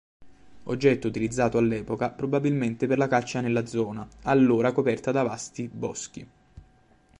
Oggetto 0.63 1.07
utilizzato 1.07 1.59
all'epoca 1.59 2.09
probabilmente 2.09 2.87
per 2.87 2.97
la 2.97 3.07
caccia 3.07 3.39
nella 3.39 3.67
zona, 3.67 4.07
allora 4.23 4.71
coperta 4.71 5.11
da 5.11 5.21
vasti 5.21 5.67
boschi. 5.67 6.27